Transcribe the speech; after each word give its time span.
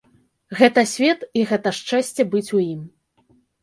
Гэта 0.61 0.85
свет 0.93 1.27
і 1.41 1.45
гэта 1.53 1.77
шчасце 1.83 2.21
быць 2.35 2.47
у 2.57 2.67
ім. 2.73 2.85